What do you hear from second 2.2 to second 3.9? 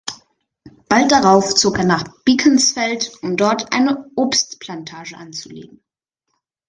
Beaconsfield, um dort